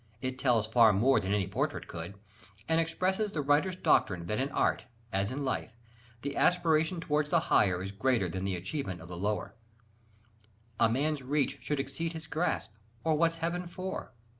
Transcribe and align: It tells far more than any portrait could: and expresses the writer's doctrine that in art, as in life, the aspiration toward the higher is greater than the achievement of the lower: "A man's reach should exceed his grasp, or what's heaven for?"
It 0.19 0.39
tells 0.39 0.65
far 0.65 0.91
more 0.93 1.19
than 1.19 1.31
any 1.31 1.45
portrait 1.47 1.87
could: 1.87 2.15
and 2.67 2.81
expresses 2.81 3.31
the 3.33 3.43
writer's 3.43 3.75
doctrine 3.75 4.25
that 4.25 4.39
in 4.39 4.49
art, 4.49 4.85
as 5.13 5.29
in 5.29 5.45
life, 5.45 5.75
the 6.23 6.35
aspiration 6.35 6.99
toward 6.99 7.27
the 7.27 7.39
higher 7.53 7.83
is 7.83 7.91
greater 7.91 8.27
than 8.27 8.43
the 8.43 8.55
achievement 8.55 8.99
of 8.99 9.07
the 9.09 9.15
lower: 9.15 9.53
"A 10.79 10.89
man's 10.89 11.21
reach 11.21 11.59
should 11.61 11.79
exceed 11.79 12.13
his 12.13 12.25
grasp, 12.25 12.71
or 13.03 13.13
what's 13.15 13.35
heaven 13.35 13.67
for?" 13.67 14.11